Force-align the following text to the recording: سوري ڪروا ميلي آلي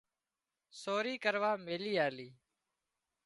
سوري 0.81 1.15
ڪروا 1.23 1.51
ميلي 1.65 1.93
آلي 2.07 2.29